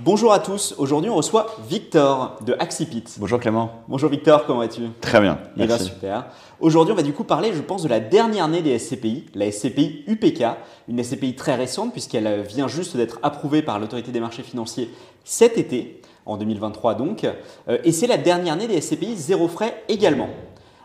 [0.00, 3.02] Bonjour à tous, aujourd'hui on reçoit Victor de Axipit.
[3.18, 3.82] Bonjour Clément.
[3.88, 4.82] Bonjour Victor, comment vas-tu?
[5.00, 6.26] Très bien, Eh bien super.
[6.60, 9.50] Aujourd'hui on va du coup parler je pense de la dernière année des SCPI, la
[9.50, 10.44] SCPI UPK,
[10.86, 14.88] une SCPI très récente puisqu'elle vient juste d'être approuvée par l'autorité des marchés financiers
[15.24, 17.26] cet été, en 2023 donc,
[17.68, 20.28] Euh, et c'est la dernière année des SCPI zéro frais également.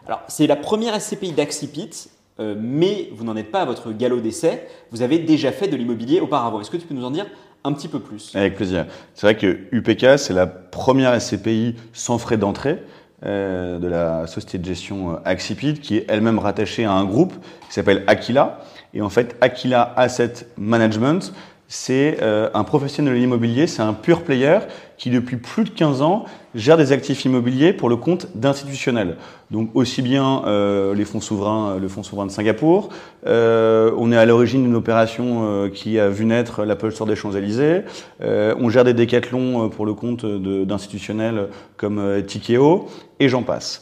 [0.07, 2.09] Alors c'est la première SCPI d'Axipit,
[2.39, 5.75] euh, mais vous n'en êtes pas à votre galop d'essai, vous avez déjà fait de
[5.75, 6.59] l'immobilier auparavant.
[6.61, 7.27] Est-ce que tu peux nous en dire
[7.63, 8.85] un petit peu plus Avec plaisir.
[9.13, 12.83] C'est vrai que UPK, c'est la première SCPI sans frais d'entrée
[13.25, 17.33] euh, de la société de gestion euh, Axipit, qui est elle-même rattachée à un groupe
[17.67, 18.59] qui s'appelle Aquila.
[18.93, 21.33] Et en fait, Aquila Asset Management,
[21.73, 24.59] c'est euh, un professionnel de l'immobilier, c'est un pur player
[24.99, 29.17] qui depuis plus de 15 ans gère des actifs immobiliers pour le compte d'institutionnels.
[29.49, 32.89] Donc aussi bien euh, les fonds souverains, le fonds souverain de Singapour,
[33.25, 37.15] euh, on est à l'origine d'une opération euh, qui a vu naître l'Apple Store des
[37.15, 37.81] Champs-Élysées,
[38.21, 42.87] euh, on gère des décathlons euh, pour le compte d'institutionnels comme euh, Tikeo,
[43.19, 43.81] et j'en passe.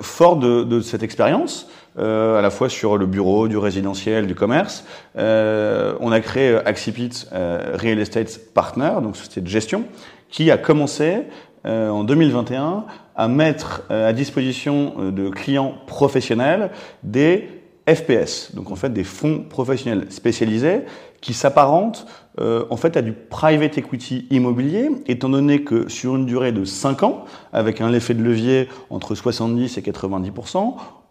[0.00, 4.34] Fort de, de cette expérience, euh, à la fois sur le bureau, du résidentiel, du
[4.34, 4.84] commerce,
[5.18, 9.84] euh, on a créé euh, Axipit euh, Real Estate Partner, donc société de gestion,
[10.30, 11.22] qui a commencé
[11.66, 16.70] euh, en 2021 à mettre à disposition de clients professionnels
[17.02, 17.46] des
[17.86, 20.80] FPS, donc en fait des fonds professionnels spécialisés
[21.20, 22.06] qui s'apparentent
[22.40, 27.02] en fait à du private equity immobilier, étant donné que sur une durée de 5
[27.02, 30.30] ans, avec un effet de levier entre 70 et 90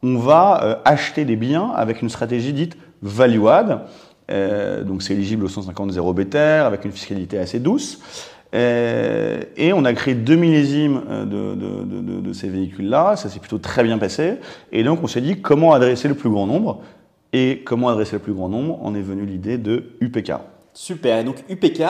[0.04, 3.82] on va euh, acheter des biens avec une stratégie dite value add.
[4.30, 8.00] Euh, donc c'est éligible au 150 0 BTR avec une fiscalité assez douce.
[8.54, 11.56] Euh, et on a créé deux millésimes de,
[12.22, 13.16] de, ces véhicules-là.
[13.16, 14.40] Ça s'est plutôt très bien passé.
[14.72, 16.82] Et donc on s'est dit comment adresser le plus grand nombre.
[17.34, 20.34] Et comment adresser le plus grand nombre En est venue l'idée de UPK.
[20.74, 21.20] Super.
[21.20, 21.84] Et donc UPK,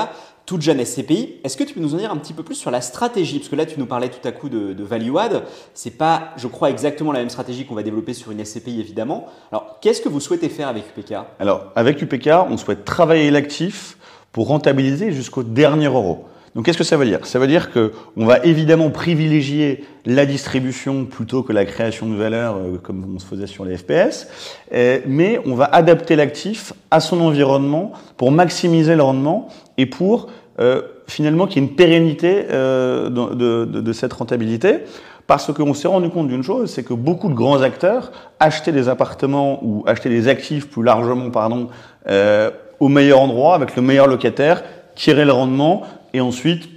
[0.45, 1.39] toute jeune SCPI.
[1.44, 3.39] Est-ce que tu peux nous en dire un petit peu plus sur la stratégie?
[3.39, 5.43] Parce que là, tu nous parlais tout à coup de, de value add.
[5.73, 9.27] C'est pas, je crois, exactement la même stratégie qu'on va développer sur une SCPI, évidemment.
[9.52, 13.98] Alors, qu'est-ce que vous souhaitez faire avec UPK Alors, avec UPK, on souhaite travailler l'actif
[14.32, 16.26] pour rentabiliser jusqu'au dernier euro.
[16.54, 17.26] Donc, qu'est-ce que ça veut dire?
[17.26, 22.15] Ça veut dire que on va évidemment privilégier la distribution plutôt que la création de
[22.15, 24.27] valeur, euh, comme on se faisait sur les FPS,
[25.05, 30.27] mais on va adapter l'actif à son environnement pour maximiser le rendement et pour
[30.60, 34.80] euh, finalement qu'il y ait une pérennité euh, de, cette rentabilité.
[35.28, 38.89] Parce qu'on s'est rendu compte d'une chose, c'est que beaucoup de grands acteurs achetaient des
[38.89, 41.70] appartements ou achetaient des actifs plus largement, pardon,
[42.10, 44.64] euh, au meilleur endroit, avec le meilleur locataire,
[44.95, 46.68] tiraient le rendement, et ensuite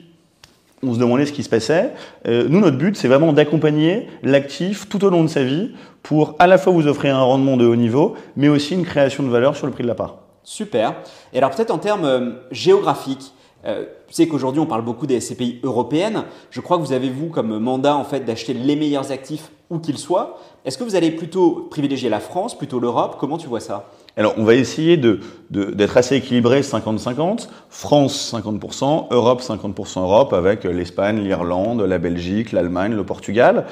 [0.82, 1.92] on se demandait ce qui se passait.
[2.28, 6.36] Euh, nous, notre but, c'est vraiment d'accompagner l'actif tout au long de sa vie pour
[6.38, 9.30] à la fois vous offrir un rendement de haut niveau, mais aussi une création de
[9.30, 10.16] valeur sur le prix de la part.
[10.44, 10.94] Super.
[11.32, 13.32] Et alors, peut-être en termes géographiques,
[13.66, 16.24] euh, tu sais qu'aujourd'hui, on parle beaucoup des SCPI européennes.
[16.50, 19.78] Je crois que vous avez, vous, comme mandat, en fait, d'acheter les meilleurs actifs où
[19.78, 20.38] qu'ils soient.
[20.64, 23.16] Est-ce que vous allez plutôt privilégier la France, plutôt l'Europe?
[23.18, 23.86] Comment tu vois ça?
[24.16, 25.20] Alors, on va essayer de-
[25.50, 27.48] de- d'être assez équilibré 50-50.
[27.70, 33.66] France 50%, Europe 50% Europe, avec l'Espagne, l'Irlande, la Belgique, l'Allemagne, le Portugal.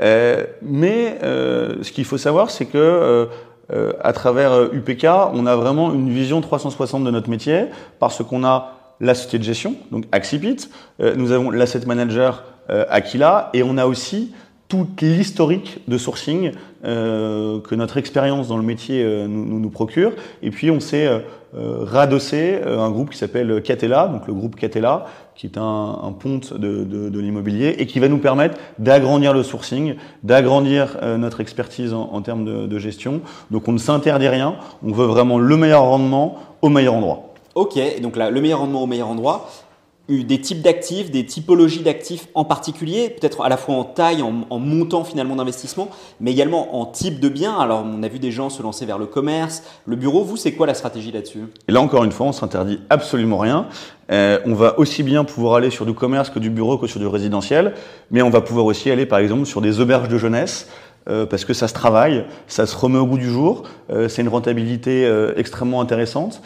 [0.00, 5.04] Euh, mais euh, ce qu'il faut savoir, c'est que euh, à travers UPK,
[5.34, 7.64] on a vraiment une vision 360 de notre métier,
[7.98, 10.68] parce qu'on a la société de gestion, donc Axipit,
[11.00, 14.32] euh, nous avons l'asset manager euh, Aquila, et on a aussi
[14.68, 16.52] tout l'historique de sourcing
[16.84, 20.12] euh, que notre expérience dans le métier euh, nous, nous, procure.
[20.42, 21.20] Et puis on s'est euh,
[21.56, 26.12] euh, radossé un groupe qui s'appelle Catella, donc le groupe Catella, qui est un, un
[26.12, 31.16] ponte de, de, de l'immobilier et qui va nous permettre d'agrandir le sourcing, d'agrandir euh,
[31.16, 33.22] notre expertise en, en termes de, de gestion.
[33.50, 37.27] Donc on ne s'interdit rien, on veut vraiment le meilleur rendement au meilleur endroit.
[37.58, 39.50] Ok, donc là, le meilleur rendement au meilleur endroit.
[40.08, 44.46] Des types d'actifs, des typologies d'actifs en particulier, peut-être à la fois en taille, en,
[44.48, 45.88] en montant finalement d'investissement,
[46.20, 47.58] mais également en type de bien.
[47.58, 50.22] Alors, on a vu des gens se lancer vers le commerce, le bureau.
[50.22, 51.40] Vous, c'est quoi la stratégie là-dessus?
[51.66, 53.66] Et là, encore une fois, on s'interdit absolument rien.
[54.10, 57.00] Euh, on va aussi bien pouvoir aller sur du commerce que du bureau que sur
[57.00, 57.74] du résidentiel,
[58.10, 60.68] mais on va pouvoir aussi aller, par exemple, sur des auberges de jeunesse.
[61.08, 64.22] Euh, parce que ça se travaille, ça se remet au goût du jour, euh, c'est
[64.22, 66.42] une rentabilité euh, extrêmement intéressante.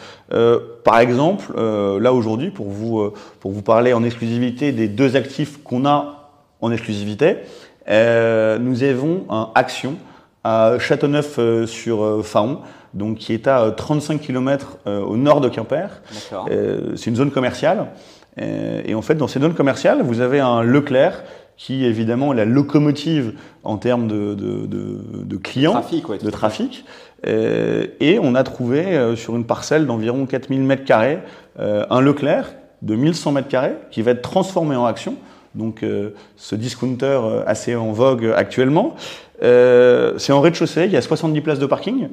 [0.83, 5.85] Par exemple, là aujourd'hui, pour vous, pour vous parler en exclusivité des deux actifs qu'on
[5.85, 7.37] a en exclusivité,
[7.87, 9.95] nous avons un Action
[10.43, 12.59] à Châteauneuf-sur-Faon,
[12.93, 16.01] donc qui est à 35 km au nord de Quimper.
[16.49, 17.87] Euh, c'est une zone commerciale.
[18.41, 21.23] Euh, et en fait, dans ces zones commerciales, vous avez un Leclerc
[21.57, 23.33] qui évidemment est la locomotive
[23.63, 26.85] en termes de, de, de, de clients, Trafic, ouais, de trafic.
[27.25, 31.19] Euh, et on a trouvé euh, sur une parcelle d'environ 4000 mètres carrés
[31.59, 35.15] euh, un Leclerc de 1100 mètres carrés qui va être transformé en action.
[35.55, 35.85] Donc
[36.35, 38.95] ce discounter assez en vogue actuellement.
[39.39, 42.09] c'est en rez-de-chaussée, il y a 70 places de parking.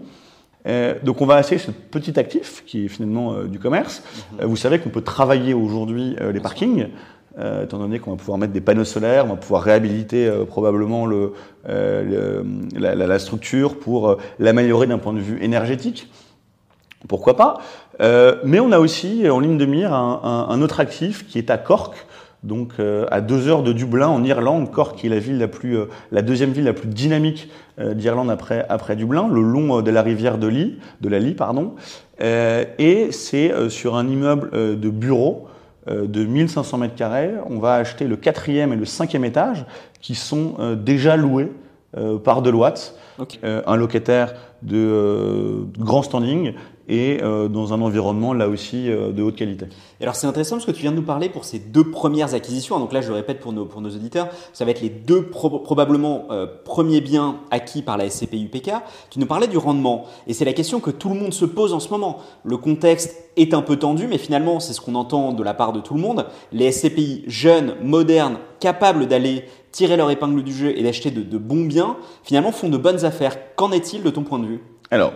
[1.02, 4.02] donc on va essayer ce petit actif qui est finalement du commerce.
[4.32, 4.46] Mhm.
[4.46, 6.88] vous savez qu'on peut travailler aujourd'hui les parkings.
[7.38, 10.44] Euh, étant donné qu'on va pouvoir mettre des panneaux solaires, on va pouvoir réhabiliter euh,
[10.44, 11.32] probablement le,
[11.68, 12.42] euh,
[12.74, 16.08] la, structure pour l'améliorer d'un point de vue énergétique.
[17.08, 17.60] Pourquoi pas?
[18.44, 22.06] Mais on a aussi en ligne de mire un, autre actif qui est à Cork,
[22.42, 22.72] donc
[23.10, 24.70] à deux heures de Dublin en Irlande.
[24.70, 25.78] Cork qui est la ville la plus,
[26.12, 30.36] la deuxième ville la plus dynamique d'Irlande après, après Dublin, le long de la rivière
[30.36, 31.74] de, Lee, de la Lee, pardon.
[32.20, 35.48] et c'est sur un immeuble de bureaux
[35.86, 37.32] de 1500 mètres carrés.
[37.48, 39.64] On va acheter le quatrième et le cinquième étage
[40.00, 41.52] qui sont euh, déjà loués
[41.96, 42.94] euh, par Deloitte,
[43.42, 46.52] un locataire de grand standing
[46.90, 49.66] et euh, dans un environnement là aussi euh, de haute qualité.
[50.00, 52.34] Et alors c'est intéressant parce que tu viens de nous parler pour ces deux premières
[52.34, 52.78] acquisitions.
[52.80, 55.22] Donc là je le répète pour nos, pour nos auditeurs, ça va être les deux
[55.30, 58.72] probablement euh, premiers biens acquis par la SCPI UPK.
[59.08, 61.72] Tu nous parlais du rendement et c'est la question que tout le monde se pose
[61.72, 62.18] en ce moment.
[62.42, 65.72] Le contexte est un peu tendu mais finalement c'est ce qu'on entend de la part
[65.72, 66.26] de tout le monde.
[66.50, 71.64] Les SCPI jeunes, modernes, capables d'aller tirer leur épingle du jeu et d'acheter de, bons
[71.64, 73.54] biens, finalement font de bonnes affaires.
[73.56, 74.60] Qu'en est-il de ton point de vue?
[74.90, 75.12] Alors,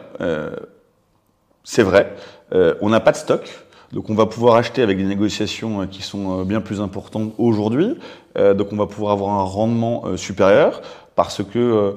[1.64, 2.14] c'est vrai.
[2.52, 3.63] Euh, on n'a pas de stock.
[3.92, 7.32] Donc on va pouvoir acheter avec des négociations euh, qui sont euh, bien plus importantes
[7.38, 7.96] aujourd'hui.
[8.36, 10.82] donc on va pouvoir avoir un rendement supérieur
[11.14, 11.96] parce que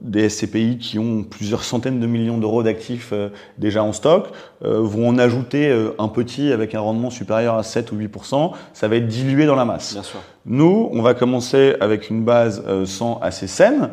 [0.00, 3.14] des SCPI qui ont plusieurs centaines de millions d'euros d'actifs
[3.58, 5.70] déjà en stock vont en ajouter
[6.00, 8.54] un petit avec un rendement supérieur à 7 ou 8%.
[8.72, 9.92] Ça va être dilué dans la masse.
[9.92, 10.18] Bien sûr.
[10.46, 13.90] Nous, on va commencer avec une base 100 assez saine.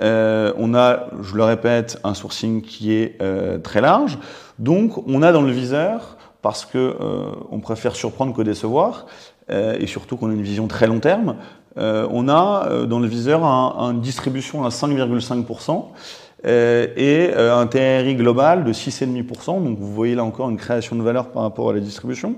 [0.00, 4.18] Euh, on a, je le répète, un sourcing qui est euh, très large.
[4.58, 9.06] Donc, on a dans le viseur, parce que euh, on préfère surprendre que décevoir,
[9.52, 11.34] et surtout qu'on a une vision très long terme,
[11.76, 15.86] on a dans le viseur une distribution à 5,5%.
[16.46, 19.62] Euh, et euh, un TRI global de 6,5%.
[19.62, 22.36] Donc vous voyez là encore une création de valeur par rapport à la distribution.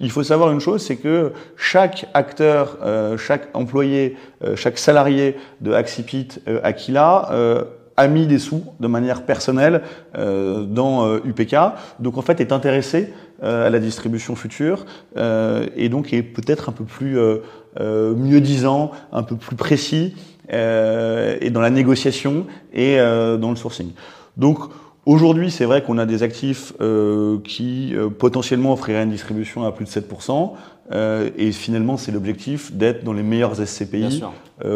[0.00, 4.16] Il faut savoir une chose, c'est que chaque acteur, euh, chaque employé,
[4.56, 6.28] chaque salarié de Axipit
[6.62, 7.30] Aquila
[7.96, 9.82] a mis des sous de manière personnelle
[10.14, 11.56] dans UPK,
[12.00, 13.12] donc en fait est intéressé
[13.42, 14.84] à la distribution future
[15.16, 17.16] et donc est peut-être un peu plus
[17.78, 20.14] mieux disant, un peu plus précis
[20.52, 23.92] euh, et dans la négociation et euh, dans le sourcing.
[24.36, 24.58] Donc
[25.06, 29.86] aujourd'hui, c'est vrai qu'on a des actifs euh, qui potentiellement offriraient une distribution à plus
[29.86, 30.52] de 7%.
[31.38, 34.22] et finalement, c'est l'objectif d'être dans les meilleurs SCPI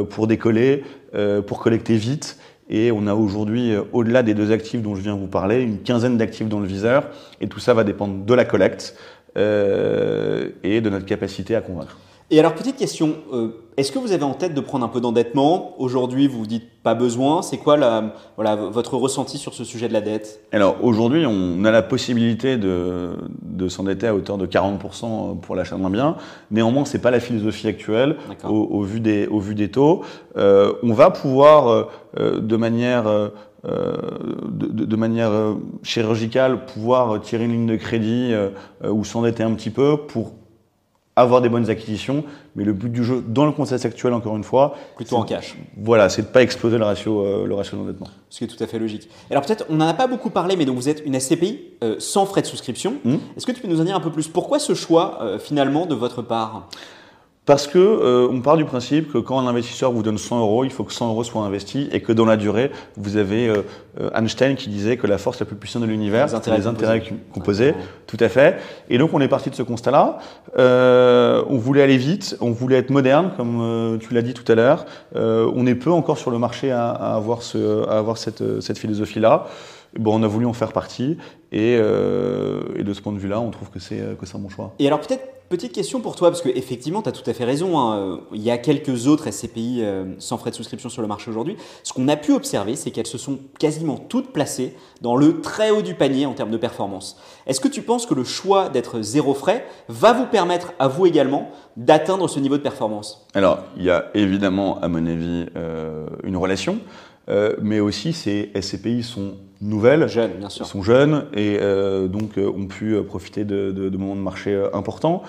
[0.09, 0.85] pour décoller,
[1.47, 2.39] pour collecter vite.
[2.71, 6.19] Et on a aujourd'hui, au-delà des deux actifs dont je viens vous parler, une quinzaine
[6.19, 7.09] d'actifs dans le viseur.
[7.41, 8.97] Et tout ça va dépendre de la collecte
[9.37, 9.41] et
[10.81, 11.97] de notre capacité à convaincre.
[12.31, 13.49] Et alors, petite question, euh,
[13.79, 16.83] est-ce que vous avez en tête de prendre un peu d'endettement Aujourd'hui, vous vous dites
[16.83, 17.41] pas besoin.
[17.41, 20.45] C'est quoi la, voilà, votre ressenti sur ce sujet de la dette?
[20.53, 25.77] Alors, aujourd'hui, on a la possibilité de, de s'endetter à hauteur de 40% pour l'achat
[25.77, 26.17] d'un bien.
[26.51, 30.03] Néanmoins, c'est pas la philosophie actuelle au, au, vu des, au vu des taux.
[30.37, 31.89] Euh, on va pouvoir,
[32.19, 33.07] euh, de manière...
[33.07, 33.29] Euh,
[33.65, 35.33] de, de, manière
[35.83, 38.33] chirurgicale, pouvoir tirer une ligne de crédit
[38.89, 40.31] ou s'endetter un petit peu pour
[41.21, 42.25] avoir des bonnes acquisitions,
[42.57, 45.57] mais le but du jeu, dans le contexte actuel, encore une fois, plutôt en cash.
[45.77, 48.09] Voilà, c'est de pas exploser le ratio, euh, le ratio d'endettement.
[48.31, 49.09] Ce qui est tout à fait logique.
[49.31, 51.97] Alors peut-être, on n'en a pas beaucoup parlé, mais donc vous êtes une SCPI euh,
[51.99, 52.95] sans frais de souscription.
[53.05, 53.15] Mmh.
[53.37, 54.29] Est-ce que tu peux nous en dire un peu plus?
[54.29, 56.69] Pourquoi ce choix euh, finalement de votre part?
[57.49, 60.65] Parce que euh, on part du principe que quand un investisseur vous donne 100 euros,
[60.65, 63.63] il faut que 100 euros soient investis et que dans la durée, vous avez euh,
[64.03, 67.03] euh, Einstein qui disait que la force la plus puissante de l'univers, c'est les intérêts
[67.33, 67.73] composés.
[68.07, 68.59] Tout à fait.
[68.91, 70.19] Et donc on est parti de ce constat-là.
[70.59, 74.85] on voulait aller vite, on voulait être moderne, comme tu l'as dit tout à l'heure.
[75.15, 79.47] on est peu encore sur le marché à, avoir, ce, à avoir cette, cette philosophie-là.
[79.97, 81.17] Bon, on a voulu en faire partie
[81.53, 84.75] et, et de ce point de vue-là, on trouve que c'est que un bon choix.
[84.79, 87.79] Et alors peut-être Petite question pour toi, parce qu'effectivement, tu as tout à fait raison.
[87.79, 88.21] Hein.
[88.35, 91.57] Il y a quelques autres SCPI euh, sans frais de souscription sur le marché aujourd'hui.
[91.85, 95.71] Ce qu'on a pu observer, c'est qu'elles se sont quasiment toutes placées dans le très
[95.71, 97.17] haut du panier en termes de performance.
[97.47, 101.07] Est-ce que tu penses que le choix d'être zéro frais va vous permettre à vous
[101.07, 103.27] également d'atteindre ce niveau de performance?
[103.33, 106.79] Alors, il y a évidemment, à mon avis, euh, une relation.
[107.29, 110.65] Euh, mais aussi ces SCPI sont nouvelles, jeunes, bien sûr.
[110.65, 114.57] sont jeunes et euh, donc euh, ont pu profiter de, de, de, moments de marché
[114.73, 115.23] importants.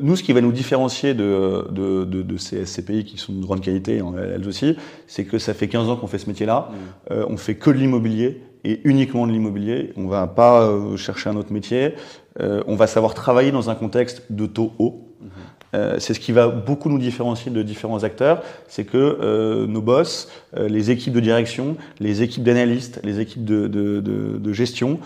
[0.00, 4.48] nous, ce qui va nous différencier de, ces SCPI qui sont de grande qualité, elles
[4.48, 6.70] aussi, c'est que ça fait 15 ans qu'on fait ce métier-là.
[7.10, 7.14] Mm.
[7.28, 9.92] on fait que de l'immobilier et uniquement de l'immobilier.
[9.96, 11.94] On va pas euh, chercher un autre métier.
[12.40, 15.00] Euh, on va savoir travailler dans un contexte de taux haut.
[15.74, 19.82] Euh, c'est ce qui va beaucoup nous différencier de différents acteurs, c'est que euh, nos
[19.82, 25.00] boss, euh, les équipes de direction, les équipes d'analystes, les équipes de, gestion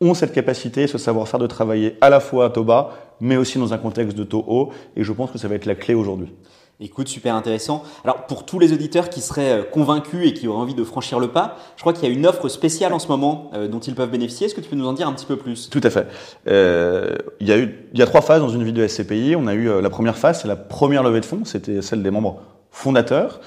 [0.00, 3.58] ont cette capacité, ce savoir-faire de travailler à la fois à taux bas, mais aussi
[3.58, 5.94] dans un contexte de taux haut, et je pense que ça va être la clé
[5.94, 6.32] aujourd'hui.
[6.78, 7.84] Écoute, super intéressant.
[8.04, 11.18] Alors, pour tous les auditeurs qui seraient euh, convaincus et qui auraient envie de franchir
[11.18, 13.78] le pas, je crois qu'il y a une offre spéciale en ce moment euh, dont
[13.80, 14.46] ils peuvent bénéficier.
[14.46, 15.70] Est-ce que tu peux nous en dire un petit peu plus?
[15.70, 16.06] Tout à fait.
[16.48, 19.36] Euh, il, y a eu, il y a trois phases dans une vie de SCPI.
[19.36, 21.46] On a eu la première phase, c'est la première levée de fonds.
[21.46, 23.40] C'était celle des membres fondateurs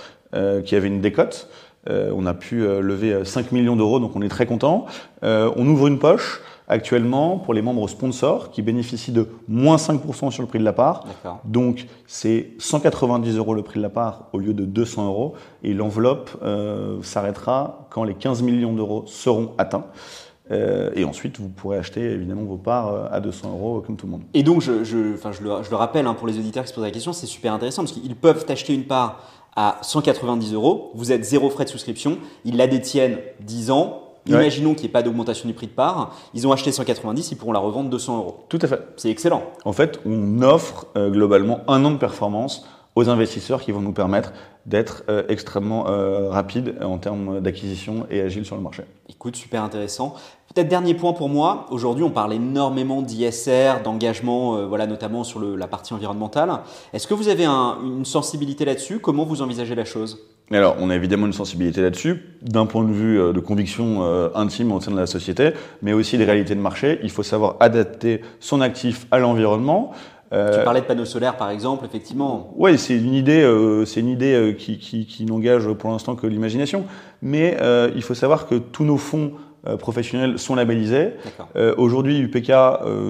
[0.65, 1.49] qui avaient une décote.
[1.87, 4.85] On a pu lever 5 millions d'euros, donc on est très content.
[5.21, 10.43] on ouvre une poche actuellement pour les membres sponsors qui bénéficient de moins 5% sur
[10.43, 11.05] le prix de la part.
[11.43, 15.33] Donc c'est 190 euros le prix de la part au lieu de 200 euros
[15.63, 19.85] et l'enveloppe euh, s'arrêtera quand les 15 millions d'euros seront atteints.
[20.51, 24.07] Euh, et ensuite, vous pourrez acheter évidemment vos parts euh, à 200 euros comme tout
[24.07, 24.23] le monde.
[24.33, 26.69] Et donc, je, je, enfin, je, le, je le rappelle hein, pour les auditeurs qui
[26.69, 29.21] se posent la question, c'est super intéressant parce qu'ils peuvent acheter une part
[29.55, 34.73] à 190 euros, vous êtes zéro frais de souscription, ils la détiennent 10 ans, Imaginons
[34.73, 36.15] qu'il n'y ait pas d'augmentation du prix de part.
[36.33, 38.45] Ils ont acheté 190, ils pourront la revendre 200 euros.
[38.49, 38.81] Tout à fait.
[38.97, 39.43] C'est excellent.
[39.65, 43.93] En fait, on offre euh, globalement un an de performance aux investisseurs qui vont nous
[43.93, 44.33] permettre
[44.65, 48.83] d'être euh, extrêmement euh, rapides en termes d'acquisition et agile sur le marché.
[49.09, 50.15] Écoute, super intéressant.
[50.53, 51.65] Peut-être dernier point pour moi.
[51.69, 56.51] Aujourd'hui, on parle énormément d'ISR, d'engagement, euh, voilà, notamment sur le, la partie environnementale.
[56.93, 58.99] Est-ce que vous avez un, une sensibilité là-dessus?
[58.99, 60.19] Comment vous envisagez la chose?
[60.57, 64.29] Alors, on a évidemment une sensibilité là-dessus, d'un point de vue euh, de conviction euh,
[64.33, 65.51] intime au sein de la société,
[65.81, 66.99] mais aussi des réalités de marché.
[67.03, 69.91] Il faut savoir adapter son actif à l'environnement.
[70.33, 72.53] Euh, tu parlais de panneaux solaires, par exemple, effectivement.
[72.55, 76.25] Oui, c'est une idée, euh, c'est une idée qui, qui, qui n'engage pour l'instant que
[76.25, 76.85] l'imagination.
[77.21, 77.57] Mais
[77.95, 79.33] il faut savoir que tous nos fonds
[79.79, 81.13] professionnels sont labellisés.
[81.77, 82.51] Aujourd'hui, UPK,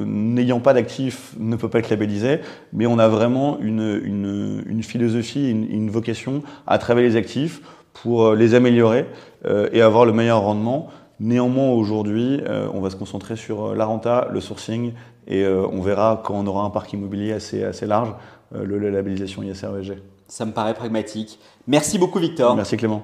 [0.05, 2.39] n'ayant pas d'actifs, ne peut pas être labellisé,
[2.73, 7.61] mais on a vraiment une, une, une philosophie, une, une, vocation à travailler les actifs
[7.93, 9.05] pour les améliorer
[9.71, 10.89] et avoir le meilleur rendement.
[11.19, 12.41] Néanmoins, aujourd'hui,
[12.73, 14.93] on va se concentrer sur la renta, le sourcing
[15.29, 18.13] et euh, on verra quand on aura un parc immobilier assez, assez large,
[18.55, 20.01] euh, le, la labellisation ISRVG.
[20.27, 21.39] Ça me paraît pragmatique.
[21.67, 22.55] Merci beaucoup Victor.
[22.55, 23.03] Merci Clément.